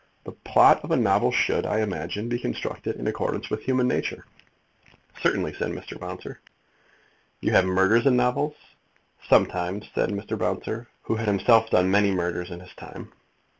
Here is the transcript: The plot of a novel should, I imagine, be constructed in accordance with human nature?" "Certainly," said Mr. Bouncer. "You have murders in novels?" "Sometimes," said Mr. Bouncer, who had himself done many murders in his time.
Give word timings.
The 0.23 0.31
plot 0.31 0.83
of 0.83 0.89
a 0.89 0.97
novel 0.97 1.31
should, 1.31 1.63
I 1.63 1.81
imagine, 1.81 2.27
be 2.27 2.39
constructed 2.39 2.95
in 2.95 3.05
accordance 3.05 3.51
with 3.51 3.61
human 3.61 3.87
nature?" 3.87 4.25
"Certainly," 5.21 5.53
said 5.53 5.69
Mr. 5.73 5.99
Bouncer. 5.99 6.39
"You 7.39 7.51
have 7.51 7.65
murders 7.65 8.07
in 8.07 8.15
novels?" 8.15 8.55
"Sometimes," 9.29 9.91
said 9.93 10.09
Mr. 10.09 10.35
Bouncer, 10.35 10.87
who 11.03 11.17
had 11.17 11.27
himself 11.27 11.69
done 11.69 11.91
many 11.91 12.09
murders 12.09 12.49
in 12.49 12.61
his 12.61 12.73
time. 12.73 13.11